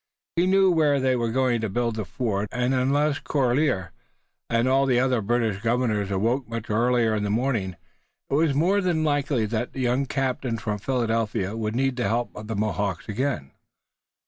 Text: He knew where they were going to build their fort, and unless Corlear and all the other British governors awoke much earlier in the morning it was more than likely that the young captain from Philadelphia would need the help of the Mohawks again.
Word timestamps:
He 0.35 0.47
knew 0.47 0.71
where 0.71 0.99
they 0.99 1.15
were 1.15 1.29
going 1.29 1.61
to 1.61 1.69
build 1.69 1.95
their 1.95 2.05
fort, 2.05 2.49
and 2.51 2.73
unless 2.73 3.19
Corlear 3.19 3.91
and 4.49 4.67
all 4.67 4.87
the 4.87 4.99
other 4.99 5.21
British 5.21 5.61
governors 5.61 6.09
awoke 6.09 6.49
much 6.49 6.71
earlier 6.71 7.13
in 7.13 7.21
the 7.23 7.29
morning 7.29 7.75
it 8.27 8.33
was 8.33 8.55
more 8.55 8.81
than 8.81 9.03
likely 9.03 9.45
that 9.45 9.73
the 9.73 9.79
young 9.81 10.07
captain 10.07 10.57
from 10.57 10.79
Philadelphia 10.79 11.55
would 11.55 11.75
need 11.75 11.97
the 11.97 12.07
help 12.09 12.35
of 12.35 12.47
the 12.47 12.55
Mohawks 12.55 13.07
again. 13.07 13.51